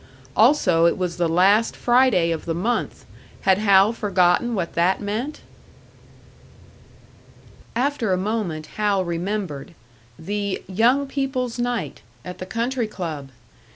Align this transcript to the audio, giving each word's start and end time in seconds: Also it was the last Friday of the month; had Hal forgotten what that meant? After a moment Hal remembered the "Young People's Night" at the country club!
Also 0.35 0.87
it 0.87 0.97
was 0.97 1.17
the 1.17 1.29
last 1.29 1.75
Friday 1.75 2.31
of 2.31 2.45
the 2.45 2.55
month; 2.55 3.05
had 3.41 3.59
Hal 3.59 3.93
forgotten 3.93 4.55
what 4.55 4.73
that 4.73 4.99
meant? 4.99 5.41
After 7.75 8.11
a 8.11 8.17
moment 8.17 8.65
Hal 8.77 9.05
remembered 9.05 9.75
the 10.17 10.63
"Young 10.65 11.05
People's 11.05 11.59
Night" 11.59 12.01
at 12.25 12.39
the 12.39 12.47
country 12.47 12.87
club! 12.87 13.29